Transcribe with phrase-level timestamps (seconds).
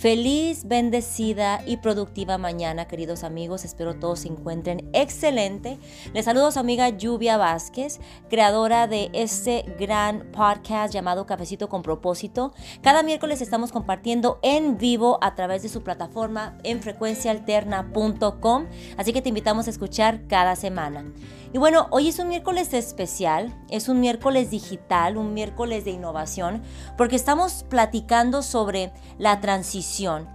[0.00, 3.66] Feliz, bendecida y productiva mañana, queridos amigos.
[3.66, 5.78] Espero todos se encuentren excelente.
[6.14, 8.00] Les saludo a su amiga Lluvia Vázquez,
[8.30, 12.54] creadora de este gran podcast llamado Cafecito con propósito.
[12.80, 18.66] Cada miércoles estamos compartiendo en vivo a través de su plataforma en frecuenciaalterna.com.
[18.96, 21.04] Así que te invitamos a escuchar cada semana.
[21.52, 26.62] Y bueno, hoy es un miércoles especial, es un miércoles digital, un miércoles de innovación,
[26.96, 30.28] porque estamos platicando sobre la transición.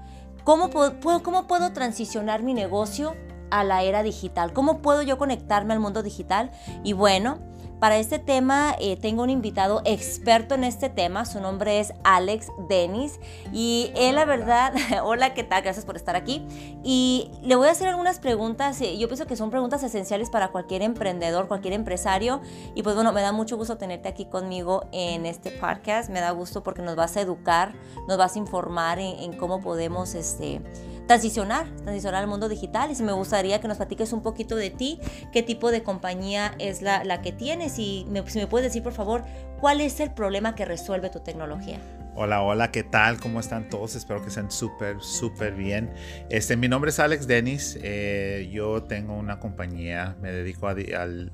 [0.44, 3.16] ¿Cómo puedo, transicionar mi negocio
[3.50, 4.52] a la era digital?
[4.52, 6.52] ¿Cómo puedo yo conectarme al mundo digital?
[6.84, 7.40] Y bueno,
[7.80, 12.48] para este tema eh, tengo un invitado experto en este tema, su nombre es Alex
[12.70, 13.20] Dennis
[13.52, 15.62] y él la verdad, hola, ¿qué tal?
[15.62, 16.46] Gracias por estar aquí.
[16.84, 20.50] Y le voy a hacer algunas preguntas, eh, yo pienso que son preguntas esenciales para
[20.50, 22.42] cualquier emprendedor, cualquier empresario
[22.74, 26.32] y pues bueno, me da mucho gusto tenerte aquí conmigo en este podcast, me da
[26.32, 27.74] gusto porque nos vas a educar,
[28.08, 30.62] nos vas a informar en, en cómo podemos este
[31.08, 32.92] transicionar, transicionar al mundo digital.
[32.92, 35.00] Y si me gustaría que nos platiques un poquito de ti,
[35.32, 38.94] qué tipo de compañía es la, que tienes y me, si me puedes decir, por
[38.94, 39.24] favor,
[39.60, 41.80] cuál es el problema que resuelve tu tecnología.
[42.18, 43.20] Hola, hola, ¿qué tal?
[43.20, 43.96] ¿Cómo están todos?
[43.96, 45.94] Espero que estén súper, súper bien.
[46.30, 47.78] Este, mi nombre es Alex Dennis.
[47.82, 51.34] Eh, yo tengo una compañía, me dedico a, al,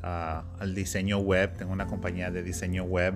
[0.60, 3.14] al, diseño web, tengo una compañía de diseño web.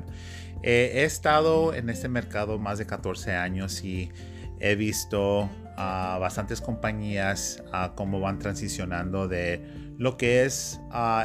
[0.61, 4.11] Eh, he estado en este mercado más de 14 años y
[4.59, 9.61] he visto a bastantes compañías a cómo van transicionando de
[9.97, 10.79] lo que es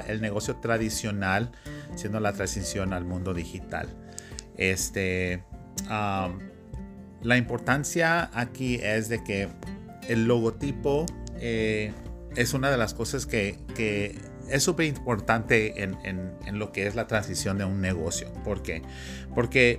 [0.09, 1.53] el negocio tradicional,
[1.95, 3.89] siendo la transición al mundo digital.
[4.57, 5.45] Este,
[5.89, 9.48] la importancia aquí es de que
[10.09, 11.92] el logotipo eh,
[12.37, 13.59] es una de las cosas que,
[14.48, 18.33] es súper importante en, en, lo que es la transición de un negocio.
[18.45, 18.83] ¿Por qué?
[19.33, 19.79] Porque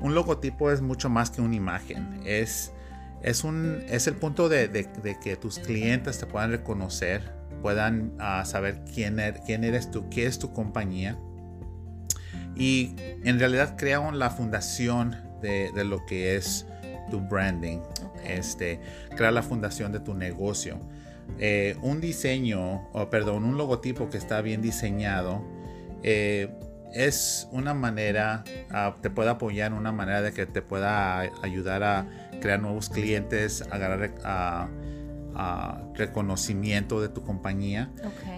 [0.00, 2.20] un logotipo es mucho más que una imagen.
[2.24, 2.72] Es
[3.22, 4.88] es, un, es el punto de,
[5.22, 10.26] que tus clientes te puedan reconocer, puedan ah, saber quién, er, quién eres tú, qué
[10.26, 11.18] es tu compañía.
[12.56, 16.66] Y en realidad crea la fundación de, lo que es
[17.10, 17.80] tu branding.
[18.24, 18.80] Este,
[19.16, 20.80] crea la fundación de tu negocio.
[21.38, 25.44] Eh, un diseño, o perdón, un logotipo que está bien diseñado,
[26.02, 26.50] eh,
[26.92, 32.06] es una manera, ah, te puede apoyar, una manera de que te pueda ayudar a
[32.42, 34.68] crear nuevos clientes, agarrar a,
[35.94, 37.90] reconocimiento de tu compañía.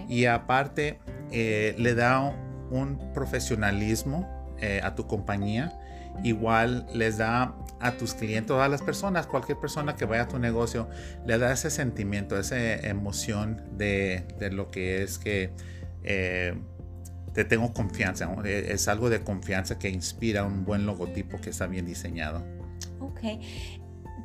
[0.07, 0.99] Y aparte,
[1.31, 2.21] eh, le da
[2.71, 4.29] un profesionalismo
[4.61, 5.77] eh, a tu compañía.
[6.23, 10.39] Igual les da a tus clientes, a las personas, cualquier persona que vaya a tu
[10.39, 10.87] negocio,
[11.25, 15.51] le da ese sentimiento, esa emoción de, lo que es que
[16.03, 16.57] eh,
[17.33, 18.33] te tengo confianza.
[18.45, 22.41] Es algo de confianza que inspira un buen logotipo que está bien diseñado.
[23.01, 23.19] Ok.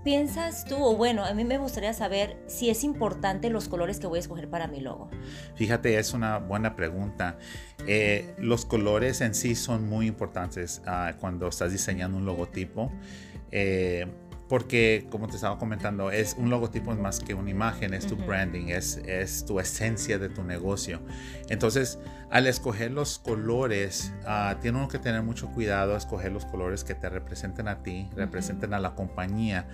[0.05, 4.07] ¿Piensas tú, o bueno, a mí me gustaría saber si es importante los colores que
[4.07, 5.11] voy a escoger para mi logo?
[5.57, 7.37] Fíjate, es una buena pregunta.
[7.87, 12.91] Eh, los colores en sí son muy importantes uh, cuando estás diseñando un logotipo.
[13.53, 14.07] Eh,
[14.51, 18.67] porque como te estaba comentando, es un logotipo más que una imagen, es tu branding,
[18.67, 20.99] es, es, tu esencia de tu negocio.
[21.49, 22.01] Entonces,
[22.31, 26.83] al escoger los colores, uh, tiene uno que tener mucho cuidado a escoger los colores
[26.83, 29.69] que te representen a ti, representen a la compañía,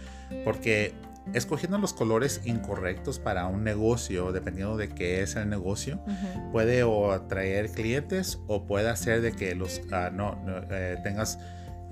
[0.44, 0.92] porque
[1.32, 6.00] escogiendo los colores incorrectos para un negocio, dependiendo de qué es el negocio,
[6.52, 10.38] puede o atraer clientes o puede hacer de que los uh, no,
[10.70, 11.38] eh, tengas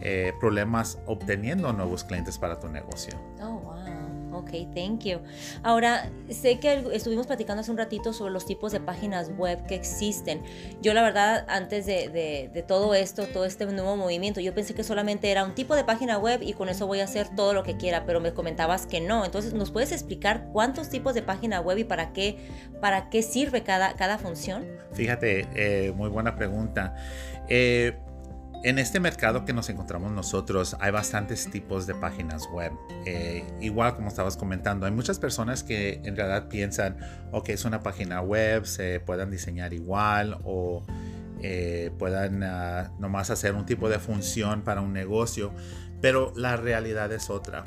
[0.01, 3.15] eh, problemas obteniendo nuevos clientes para tu negocio.
[3.41, 4.15] Oh, wow.
[4.35, 5.21] Ok, thank you.
[5.63, 9.77] Ahora, sé que estuvimos platicando hace un ratito sobre los tipos de páginas web que
[9.77, 10.43] existen.
[10.83, 12.09] Yo la verdad, antes de,
[12.53, 15.85] de, todo esto, todo este nuevo movimiento, yo pensé que solamente era un tipo de
[15.85, 18.87] página web y con eso voy a hacer todo lo que quiera, pero me comentabas
[18.87, 19.25] que no.
[19.25, 22.39] Entonces, ¿nos puedes explicar cuántos tipos de página web y para qué,
[22.81, 24.67] para qué sirve cada, cada función?
[24.93, 26.97] Fíjate, eh, muy buena pregunta.
[27.49, 27.97] Eh,
[28.65, 32.73] en este mercado que nos encontramos nosotros hay bastantes tipos de páginas web.
[33.05, 36.97] Eh, igual como estabas comentando, hay muchas personas que en realidad piensan,
[37.31, 40.83] ok, es una página web, se puedan diseñar igual o
[41.43, 45.53] eh, puedan uh, nomás hacer un tipo de función para un negocio,
[46.01, 47.65] pero la realidad es otra.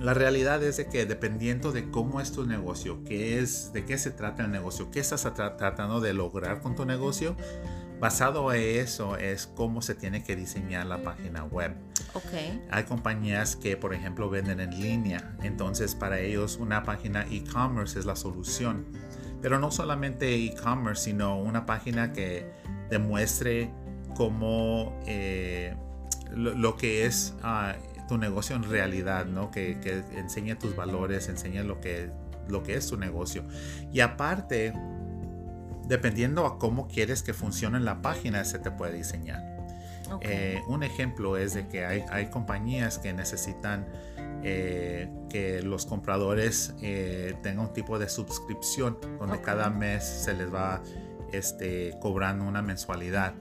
[0.00, 3.98] La realidad es de que dependiendo de cómo es tu negocio, qué es, de qué
[3.98, 7.36] se trata el negocio, qué estás tratando de lograr con tu negocio,
[8.02, 11.72] Basado en eso es cómo se tiene que diseñar la página web.
[12.14, 12.60] Okay.
[12.72, 18.04] Hay compañías que, por ejemplo, venden en línea, entonces para ellos una página e-commerce es
[18.04, 18.86] la solución.
[19.40, 22.50] Pero no solamente e-commerce, sino una página que
[22.90, 23.70] demuestre
[24.16, 25.76] cómo eh,
[26.34, 27.76] lo, que es ah,
[28.08, 29.52] tu negocio en realidad, ¿no?
[29.52, 32.10] Que, que enseñe tus valores, enseñe lo que,
[32.48, 33.44] lo que es tu negocio.
[33.92, 34.72] Y aparte,
[35.92, 39.42] dependiendo a cómo quieres que funcione la página, se te puede diseñar.
[40.22, 43.86] Eh, un ejemplo es de que hay, hay compañías que necesitan
[44.42, 50.52] eh, que los compradores eh, tengan un tipo de suscripción donde cada mes se les
[50.52, 50.82] va
[51.30, 53.34] este, cobrando una mensualidad.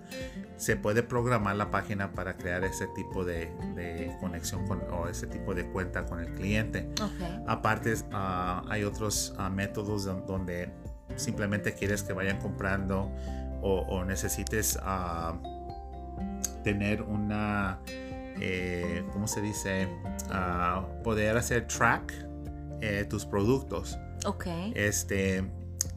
[0.58, 3.50] Se puede programar la página para crear ese tipo de,
[4.20, 6.90] conexión con, o ese tipo de cuenta con el cliente.
[7.48, 10.70] Aparte, ah, hay otros ah, métodos donde
[11.22, 13.12] simplemente quieres que vayan comprando
[13.62, 15.38] o, necesites ah,
[16.64, 17.80] tener una,
[18.40, 19.88] eh, ¿cómo se dice?
[21.04, 22.14] poder hacer track
[22.82, 24.00] eh, tus productos.
[24.26, 24.48] Ok.
[24.74, 25.44] Este,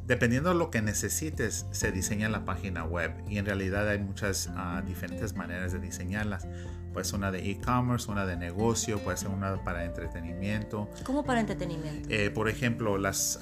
[0.06, 4.50] dependiendo de lo que necesites, se diseña la página web y en realidad hay muchas
[4.54, 6.46] ah, diferentes maneras de diseñarlas.
[6.92, 10.88] Puede ser una de e-commerce, una de negocio, puede ser una para entretenimiento.
[11.04, 12.08] ¿Cómo para entretenimiento?
[12.08, 13.40] Eh, por ejemplo, las,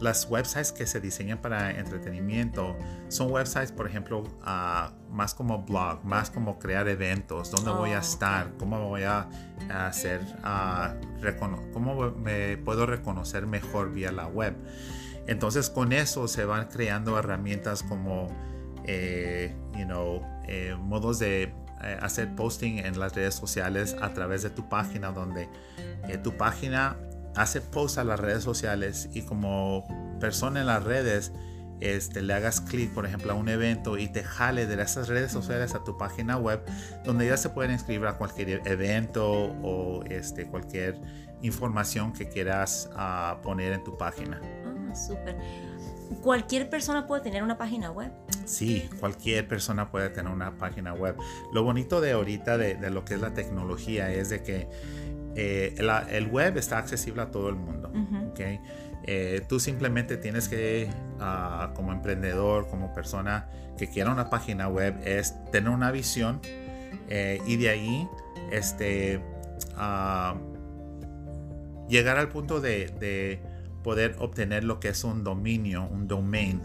[0.00, 2.76] las websites que se diseñan para entretenimiento
[3.08, 7.98] son websites, por ejemplo, ah, más como blog, más como crear eventos, dónde voy a
[7.98, 9.28] oh, estar, cómo voy a,
[9.70, 10.20] hacer,
[11.72, 14.54] cómo me puedo reconocer mejor vía la web.
[15.26, 18.28] Entonces con eso se van creando herramientas como,
[18.84, 21.44] eh, you know, eh, modos de
[21.82, 25.48] eh, hacer posting en las redes sociales a través de tu página, donde
[26.22, 26.96] tu página
[27.36, 29.86] hace post a las redes sociales y como
[30.20, 31.32] persona en las redes,
[31.80, 35.32] este, le hagas clic, por ejemplo, a un evento y te jale de esas redes
[35.32, 36.62] sociales a tu página web,
[37.04, 39.26] donde ya se pueden inscribir a cualquier evento
[39.62, 41.00] o este, cualquier
[41.42, 44.40] información que quieras ah, poner en tu página
[44.94, 45.36] súper.
[46.22, 48.12] ¿Cualquier persona puede tener una página web?
[48.44, 51.16] Sí, cualquier persona puede tener una página web.
[51.52, 54.68] Lo bonito de ahorita de, lo que es la tecnología es de que
[55.36, 55.74] eh,
[56.10, 57.90] el web está accesible a todo el mundo.
[59.06, 60.88] Eh, tú simplemente tienes que,
[61.20, 66.40] ah, como emprendedor, como persona que quiera una página web, es tener una visión
[67.08, 68.08] eh, y de ahí
[68.50, 69.20] este,
[69.76, 70.36] ah,
[71.88, 73.40] llegar al punto de
[73.82, 76.62] poder obtener lo que es un dominio, un domain,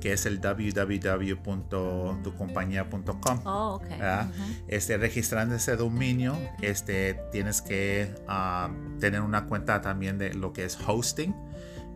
[0.00, 3.40] que es el www.tucompañía.com.
[3.44, 3.80] Oh,
[4.68, 10.64] este, registrando ese dominio, este, tienes que ah, tener una cuenta también de lo que
[10.64, 11.34] es hosting,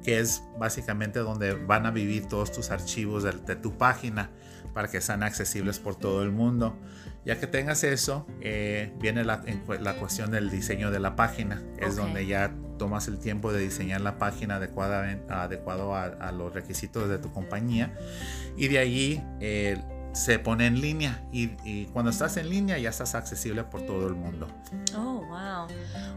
[0.02, 4.30] que es básicamente donde van a vivir todos tus archivos de, tu página
[4.72, 6.76] para que sean accesibles por todo el mundo.
[7.24, 9.44] Ya que tengas eso, eh, viene la,
[9.80, 11.62] la, cuestión del diseño de la página.
[11.78, 17.08] Es donde ya tomas el tiempo de diseñar la página adecuada, adecuado a, los requisitos
[17.08, 17.96] de tu compañía
[18.56, 19.80] y de allí eh,
[20.12, 24.14] se pone en línea y, cuando estás en línea ya estás accesible por todo el
[24.14, 24.46] mundo.
[24.96, 25.66] Oh, wow.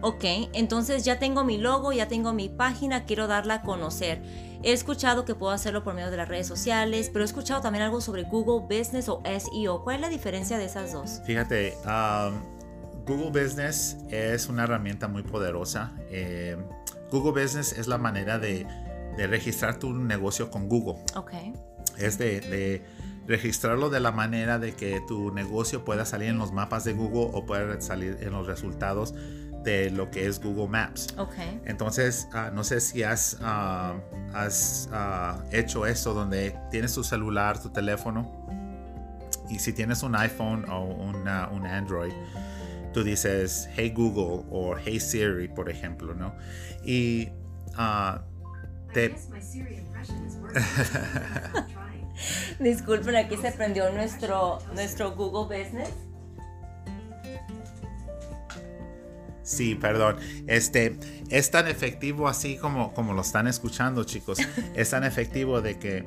[0.01, 4.21] Ok, entonces ya tengo mi logo, ya tengo mi página, quiero darla a conocer.
[4.63, 7.83] He escuchado que puedo hacerlo por medio de las redes sociales, pero he escuchado también
[7.83, 9.83] algo sobre Google Business o SEO.
[9.83, 11.21] ¿Cuál es la diferencia de esas dos?
[11.25, 12.55] Fíjate, um,
[13.05, 15.93] Google Business es una herramienta muy poderosa.
[16.09, 16.57] Eh,
[17.11, 18.65] Google Business es la manera de,
[19.17, 21.01] registrar tu negocio con Google.
[21.15, 21.31] Ok.
[21.97, 22.83] Es de,
[23.27, 27.31] registrarlo de la manera de que tu negocio pueda salir en los mapas de Google
[27.33, 29.13] o pueda salir en los resultados
[29.63, 31.07] de lo que es Google Maps.
[31.17, 31.59] Okay.
[31.65, 33.95] Entonces, ah, no sé si has, ah,
[34.33, 38.45] has ah, hecho esto donde tienes tu celular, tu teléfono,
[39.49, 42.13] y si tienes un iPhone o una, un Android,
[42.93, 46.35] tú dices Hey Google o Hey Siri, por ejemplo, ¿no?
[46.83, 47.29] Y
[47.77, 48.19] uh,
[48.93, 49.15] te...
[52.59, 55.89] Disculpen, aquí se prendió nuestro, nuestro Google Business.
[59.43, 60.17] Sí, perdón.
[60.47, 60.97] Este
[61.29, 64.39] es tan efectivo así como, como lo están escuchando, chicos.
[64.75, 66.03] Es tan efectivo de que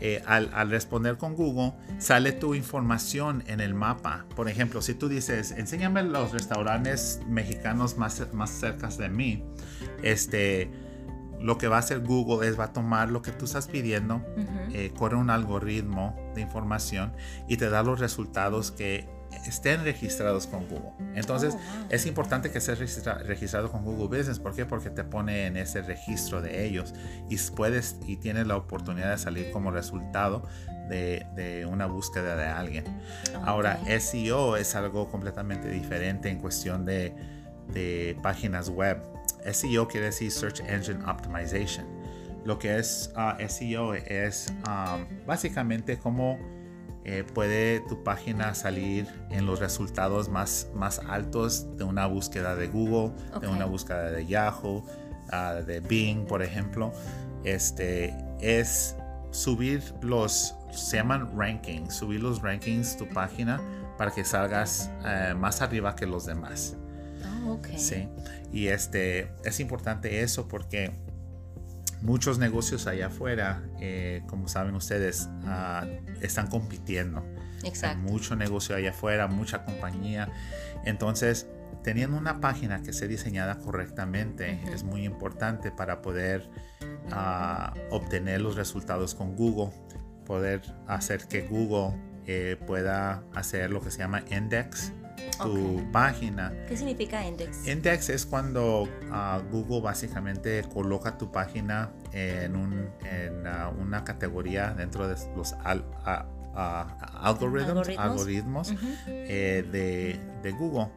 [0.00, 4.26] eh, al, responder con Google, sale tu información en el mapa.
[4.36, 9.42] Por ejemplo, si tú dices, enséñame los restaurantes mexicanos más, más cerca de mí,
[10.02, 10.70] este,
[11.40, 14.24] lo que va a hacer Google es va a tomar lo que tú estás pidiendo,
[14.72, 17.12] eh, corre un algoritmo de información
[17.48, 19.08] y te da los resultados que
[19.46, 20.92] estén registrados con Google.
[21.14, 24.38] Entonces, oh, es importante que estés registrado con Google Business.
[24.38, 24.64] ¿Por qué?
[24.64, 26.94] Porque te pone en ese registro de ellos
[27.28, 30.42] y puedes y tienes la oportunidad de salir como resultado
[30.88, 32.84] de, una búsqueda de alguien.
[33.44, 37.14] Ahora, SEO es algo completamente diferente en cuestión de,
[38.22, 39.02] páginas web.
[39.52, 41.86] SEO quiere decir Search Engine Optimization.
[42.44, 46.38] Lo que es ah, SEO es ah, básicamente como
[47.04, 52.66] eh, puede tu página salir en los resultados más, más altos de una búsqueda de
[52.66, 54.84] Google, de una búsqueda de Yahoo,
[55.30, 56.92] ah, de Bing, por ejemplo.
[57.44, 58.96] Este es
[59.30, 63.60] subir los, se llaman rankings, subir los rankings tu página
[63.96, 66.76] para que salgas eh, más arriba que los demás.
[67.46, 68.08] Oh, Sí,
[68.52, 70.92] y este, es importante eso porque
[72.02, 75.86] muchos negocios allá afuera, eh, como saben ustedes, ah,
[76.20, 77.24] están compitiendo.
[77.64, 77.98] Exacto.
[77.98, 80.30] Hay mucho negocio allá afuera, mucha compañía.
[80.84, 81.48] Entonces,
[81.82, 86.48] teniendo una página que esté diseñada correctamente es muy importante para poder
[87.12, 89.72] ah, obtener los resultados con Google,
[90.26, 94.92] poder hacer que Google eh, pueda hacer lo que se llama index
[95.38, 96.52] tu página.
[96.68, 97.66] ¿Qué significa index?
[97.66, 104.74] Index es cuando ah, Google básicamente coloca tu página en, un, en ah, una categoría
[104.74, 105.54] dentro de los
[107.94, 108.74] algoritmos,
[109.06, 110.88] eh, de, de, Google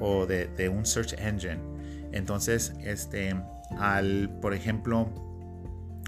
[0.00, 1.60] o de, de, un search engine.
[2.12, 3.34] Entonces, este,
[3.78, 5.08] al, por ejemplo,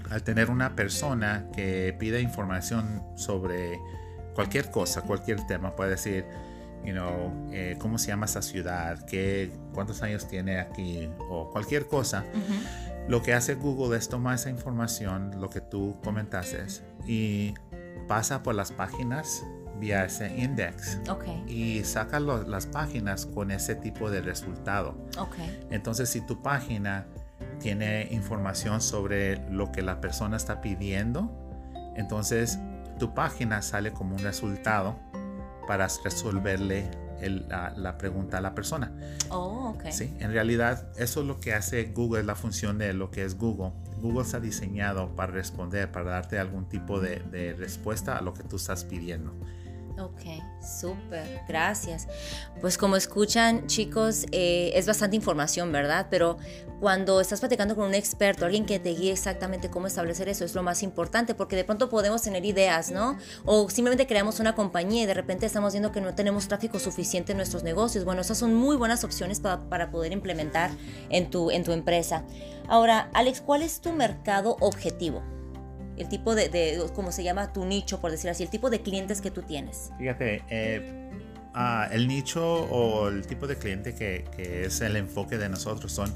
[0.09, 3.79] al tener una persona que pide información sobre
[4.33, 6.25] cualquier cosa, cualquier tema, puede decir,
[6.85, 11.87] you know, eh, cómo se llama esa ciudad, qué, cuántos años tiene aquí o cualquier
[11.87, 12.25] cosa.
[13.07, 16.63] Lo que hace Google es tomar esa información, lo que tú comentaste,
[17.07, 17.55] y
[18.07, 19.43] pasa por las páginas
[19.79, 21.43] vía ese index okay.
[21.47, 24.95] y saca las páginas con ese tipo de resultado.
[25.17, 25.59] Okay.
[25.71, 27.07] Entonces, si tu página
[27.59, 31.31] tiene información sobre lo que la persona está pidiendo,
[31.95, 32.59] entonces
[32.97, 34.99] tu página sale como un resultado
[35.69, 36.89] para resolverle
[37.47, 38.91] la, pregunta a la persona.
[39.29, 39.91] Oh, ok.
[39.91, 43.23] Sí, en realidad eso es lo que hace Google, es la función de lo que
[43.23, 43.73] es Google.
[44.01, 48.41] Google está diseñado para responder, para darte algún tipo de, de respuesta a lo que
[48.41, 49.35] tú estás pidiendo.
[49.99, 50.21] Ok,
[50.61, 52.07] súper, gracias.
[52.61, 56.07] Pues como escuchan chicos, eh, es bastante información, ¿verdad?
[56.09, 56.37] Pero
[56.79, 60.55] cuando estás platicando con un experto, alguien que te guíe exactamente cómo establecer eso, es
[60.55, 63.17] lo más importante, porque de pronto podemos tener ideas, ¿no?
[63.43, 67.33] O simplemente creamos una compañía y de repente estamos viendo que no tenemos tráfico suficiente
[67.33, 68.05] en nuestros negocios.
[68.05, 70.71] Bueno, esas son muy buenas opciones para, para poder implementar
[71.09, 72.23] en tu, en tu empresa.
[72.69, 75.21] Ahora, Alex, ¿cuál es tu mercado objetivo?
[75.99, 78.81] El tipo de, de, como se llama tu nicho, por decir así, el tipo de
[78.81, 79.91] clientes que tú tienes?
[79.97, 81.11] Fíjate, eh,
[81.53, 85.91] ah, el nicho o el tipo de cliente que, que, es el enfoque de nosotros
[85.91, 86.13] son,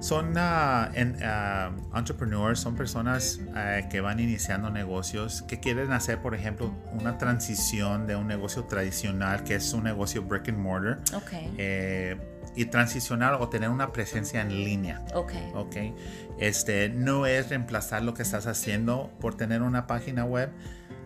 [0.00, 6.20] son uh, en, uh, entrepreneurs, son personas uh, que van iniciando negocios, que quieren hacer,
[6.20, 11.00] por ejemplo, una transición de un negocio tradicional, que es un negocio brick and mortar.
[11.14, 11.54] Okay.
[11.56, 12.16] Eh,
[12.56, 15.04] y transicionar o tener una presencia en línea.
[15.14, 15.32] Ok.
[15.54, 15.76] Ok.
[16.38, 20.50] Este, no es reemplazar lo que estás haciendo por tener una página web,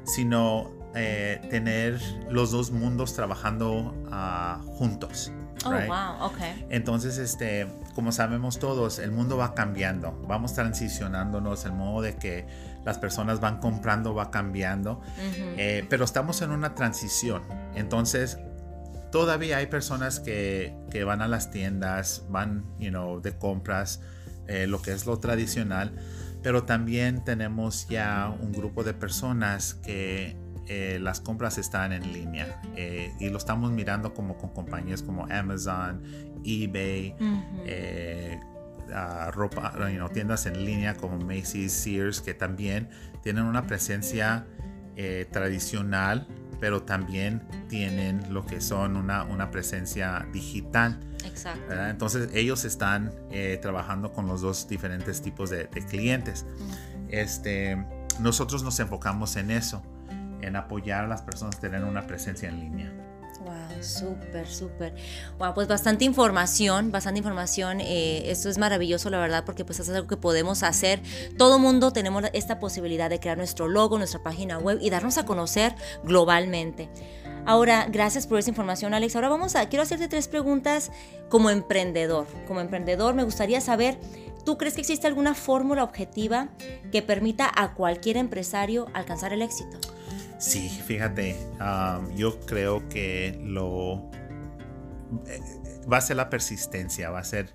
[0.05, 5.33] sino eh, tener los dos mundos trabajando uh, juntos.
[5.65, 6.39] Oh, wow, ok.
[6.71, 12.47] Entonces, este, como sabemos todos, el mundo va cambiando, vamos transicionándonos, el modo de que
[12.85, 15.55] las personas van comprando va cambiando, uh -huh.
[15.59, 17.43] eh, pero estamos en una transición.
[17.75, 18.39] Entonces,
[19.11, 24.01] todavía hay personas que, que, van a las tiendas, van, you know, de compras,
[24.47, 25.95] eh, lo que es lo tradicional,
[26.43, 30.37] pero también tenemos ya un grupo de personas que
[30.67, 35.27] eh, las compras están en línea eh, y lo estamos mirando como con compañías como
[35.27, 36.03] Amazon,
[36.45, 38.41] eBay, uh -huh.
[38.89, 42.89] uh, ropa, you know, tiendas en línea como Macy's, Sears, que también
[43.23, 44.47] tienen una presencia
[45.31, 46.27] tradicional
[46.61, 51.01] pero también tienen lo que son una, una presencia digital.
[51.25, 51.67] Exacto.
[51.69, 51.91] ¿verdad?
[51.91, 56.47] Entonces ellos están eh, trabajando con los dos diferentes tipos de, de clientes.
[57.09, 57.85] Este,
[58.21, 59.83] nosotros nos enfocamos en eso,
[60.43, 62.93] en apoyar a las personas a tener una presencia en línea.
[63.51, 64.95] Wow, súper, súper.
[65.39, 67.81] Wow, pues bastante información, bastante información.
[67.81, 71.03] Eh, esto es maravilloso, la verdad, porque pues es algo que podemos hacer.
[71.37, 75.27] Todo mundo tenemos esta posibilidad de crear nuestro logo, nuestra página web y darnos a
[75.27, 76.91] conocer globalmente.
[77.45, 79.17] Ahora, gracias por esa información, Alex.
[79.17, 80.93] Ahora vamos a, quiero hacerte tres preguntas
[81.29, 82.29] como emprendedor.
[82.47, 83.99] Como emprendedor, me gustaría saber,
[84.45, 86.51] ¿tú crees que existe alguna fórmula objetiva
[86.93, 89.81] que permita a cualquier empresario alcanzar el éxito?
[90.41, 91.37] Sí, fíjate,
[92.17, 94.11] yo creo que lo
[95.27, 95.39] eh,
[95.91, 97.55] va a ser la persistencia, va a ser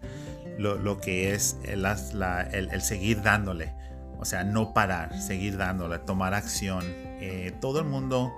[0.59, 3.73] lo, que es el, seguir dándole,
[4.19, 6.83] o sea, no parar, seguir dándole, tomar acción.
[6.87, 8.31] Eh, todo el mundo,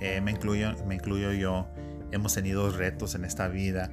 [0.00, 1.68] eh, me, incluyo, me incluyo yo,
[2.10, 3.90] hemos tenido retos en esta vida,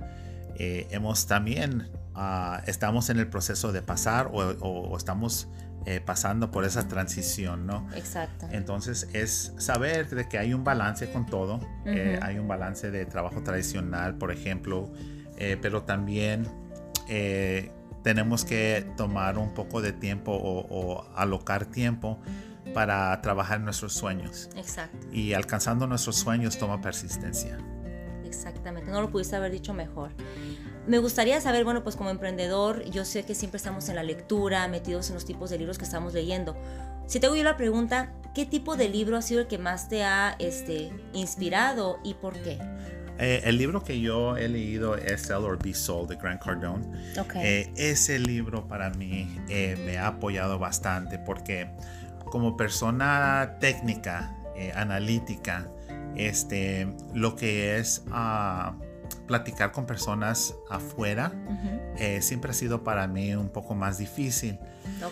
[0.57, 5.47] hemos también, uh, estamos en el proceso de pasar o estamos
[5.85, 7.87] eh, pasando por esa transición, ¿no?
[7.95, 8.47] Exacto.
[8.51, 13.07] Entonces es saber de que hay un balance con todo, eh, hay un balance de
[13.07, 14.91] trabajo tradicional, por ejemplo,
[15.37, 16.47] eh, pero también
[18.03, 22.21] tenemos que tomar un poco de tiempo o, alocar tiempo
[22.75, 24.49] para trabajar nuestros sueños.
[24.55, 25.07] Exacto.
[25.11, 27.57] Y alcanzando nuestros sueños toma persistencia.
[28.23, 30.11] Exactamente, no lo pudiste haber dicho mejor.
[30.87, 34.67] Me gustaría saber, bueno, pues como emprendedor, yo sé que siempre estamos en la lectura,
[34.67, 36.55] metidos en los tipos de libros que estamos leyendo.
[37.05, 39.89] Si te hago yo la pregunta, ¿qué tipo de libro ha sido el que más
[39.89, 42.57] te ha este, inspirado y por qué?
[43.19, 46.85] Eh, el libro que yo he leído es Sell or Be Sold de Grant Cardone.
[47.19, 47.41] Okay.
[47.43, 51.69] Eh, ese libro para mí eh, me ha apoyado bastante porque
[52.25, 54.35] como persona técnica,
[54.75, 55.67] analítica,
[56.15, 58.03] este, lo que es...
[58.07, 58.90] Uh,
[59.31, 61.31] platicar con personas afuera
[61.97, 64.59] eh, siempre ha sido para mí un poco más difícil.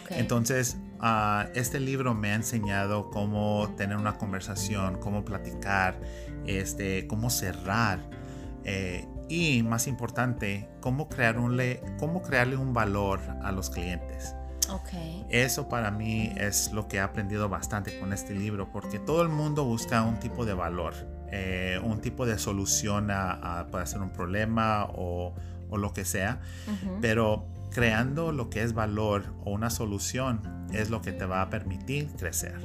[0.10, 5.98] Entonces, ah, este libro me ha enseñado cómo tener una conversación, cómo platicar,
[6.46, 8.00] este, cómo cerrar.
[8.66, 11.38] Eh, y más importante, cómo, crear
[11.98, 14.36] cómo crearle un valor a los clientes.
[14.70, 15.26] Okay.
[15.30, 19.30] Eso para mí es lo que he aprendido bastante con este libro, porque todo el
[19.30, 20.94] mundo busca un tipo de valor,
[21.32, 25.34] eh, un tipo de solución a, a ser un problema o,
[25.70, 26.42] o lo que sea,
[27.02, 30.42] pero creando lo que es valor o una solución
[30.74, 32.58] es lo que te va a permitir crecer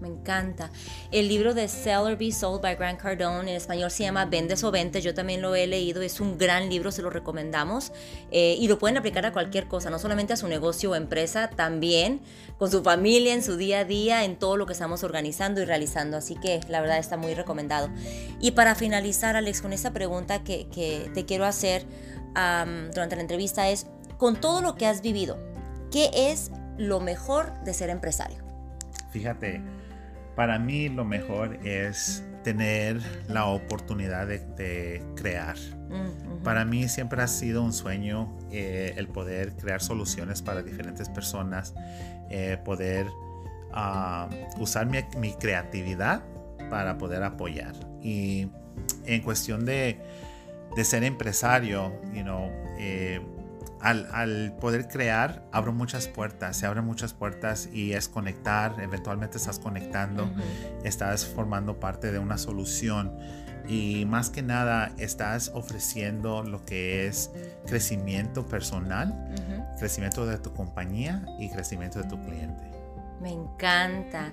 [0.00, 0.70] me encanta.
[1.10, 4.64] El libro de Sell or Be Sold by Grant Cardone en español se llama Vendes
[4.64, 5.00] o Vente.
[5.00, 7.92] Yo también lo he leído, es un gran libro, se lo recomendamos.
[8.30, 11.50] Eh, y lo pueden aplicar a cualquier cosa, no solamente a su negocio o empresa,
[11.50, 12.20] también
[12.58, 15.64] con su familia, en su día a día, en todo lo que estamos organizando y
[15.64, 16.16] realizando.
[16.16, 17.90] Así que la verdad está muy recomendado.
[18.40, 21.86] Y para finalizar, Alex, con esta pregunta que, que te quiero hacer
[22.34, 23.86] durante la entrevista es,
[24.16, 25.38] con todo lo que has vivido,
[25.90, 28.44] ¿qué es lo mejor de ser empresario?
[29.10, 29.60] Fíjate,
[30.38, 35.56] para mí lo mejor es tener la oportunidad de, crear.
[35.88, 41.08] Mm, para mí siempre ha sido un sueño eh, el poder crear soluciones para diferentes
[41.08, 41.74] personas,
[42.30, 43.08] eh, poder
[43.72, 44.28] ah,
[44.60, 46.22] usar mi, creatividad
[46.70, 47.74] para poder apoyar.
[48.00, 48.48] Y
[49.06, 49.98] en cuestión de,
[50.84, 52.48] ser empresario, you know,
[52.78, 53.20] eh,
[53.80, 59.58] al, poder crear, abro muchas puertas, se abren muchas puertas y es conectar, eventualmente estás
[59.58, 60.30] conectando,
[60.84, 63.16] estás formando parte de una solución
[63.68, 67.30] y más que nada estás ofreciendo lo que es
[67.66, 69.14] crecimiento personal,
[69.78, 72.64] crecimiento de tu compañía y crecimiento de tu cliente.
[73.20, 74.32] Me encanta.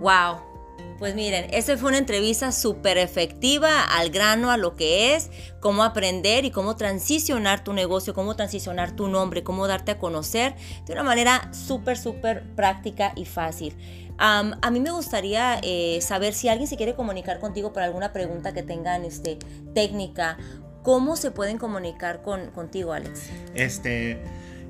[0.00, 0.53] Wow.
[0.98, 5.82] Pues miren, esta fue una entrevista súper efectiva, al grano, a lo que es, cómo
[5.82, 10.54] aprender y cómo transicionar tu negocio, cómo transicionar tu nombre, cómo darte a conocer
[10.86, 13.76] de una manera súper, súper práctica y fácil.
[14.18, 18.54] a mí me gustaría eh, saber si alguien se quiere comunicar contigo por alguna pregunta
[18.54, 19.38] que tengan este,
[19.74, 20.38] técnica,
[20.82, 23.30] ¿cómo se pueden comunicar con, contigo, Alex?
[23.54, 24.22] Este...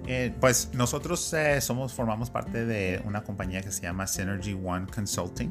[0.06, 4.86] Eh, pues nosotros eh, somos, formamos parte de una compañía que se llama Synergy One
[4.94, 5.50] Consulting.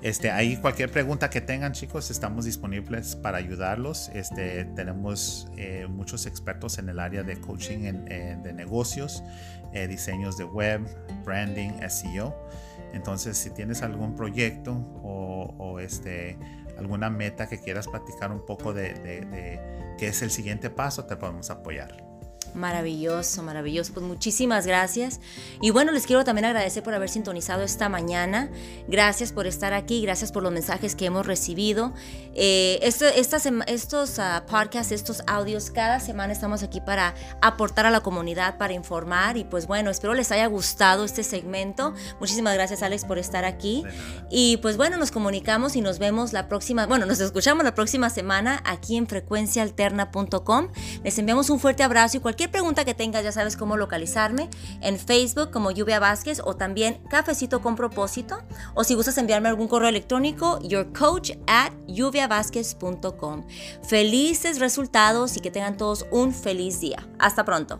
[0.03, 4.11] Este, ahí cualquier pregunta que tengan chicos, estamos disponibles para ayudarlos.
[4.11, 9.23] Este, tenemos eh, muchos expertos en el área de coaching de negocios,
[9.73, 10.87] eh, diseños de web,
[11.25, 12.37] branding, SEO.
[12.93, 14.73] Entonces, si tienes algún proyecto
[15.03, 16.39] o, este,
[16.79, 19.61] alguna meta que quieras platicar un poco de, de
[19.99, 22.10] qué es el siguiente paso, te podemos apoyar.
[22.55, 23.93] Maravilloso, maravilloso.
[23.93, 25.21] Pues muchísimas gracias.
[25.61, 28.51] Y bueno, les quiero también agradecer por haber sintonizado esta mañana.
[28.89, 31.93] Gracias por estar aquí, gracias por los mensajes que hemos recibido.
[32.35, 38.57] Eh, estos uh, podcasts, estos audios, cada semana estamos aquí para aportar a la comunidad,
[38.57, 39.37] para informar.
[39.37, 41.95] Y pues bueno, espero les haya gustado este segmento.
[42.19, 43.85] Muchísimas gracias, Alex, por estar aquí.
[44.31, 48.11] Y pues bueno, nos comunicamos y nos vemos la próxima, bueno, nos escuchamos la próxima
[48.11, 50.69] semana aquí en frecuenciaalterna.com.
[51.05, 54.49] Les enviamos un fuerte abrazo y cualquier Cualquier pregunta que tengas ya sabes cómo localizarme
[54.81, 58.39] en Facebook como Lluvia Vázquez o también Cafecito con Propósito.
[58.73, 63.47] O si gustas enviarme algún correo electrónico, yourcoach at lluviavázquez.com.
[63.87, 67.07] Felices resultados y que tengan todos un feliz día.
[67.19, 67.79] Hasta pronto.